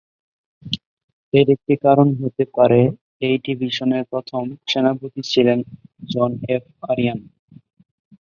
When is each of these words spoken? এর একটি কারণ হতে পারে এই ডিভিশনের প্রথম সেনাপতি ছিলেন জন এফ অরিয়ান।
এর 1.33 1.47
একটি 1.55 1.73
কারণ 1.85 2.07
হতে 2.21 2.43
পারে 2.55 2.81
এই 3.21 3.35
ডিভিশনের 3.45 4.03
প্রথম 4.11 4.43
সেনাপতি 4.67 5.21
ছিলেন 5.31 5.59
জন 6.09 6.31
এফ 6.49 6.63
অরিয়ান। 6.83 7.19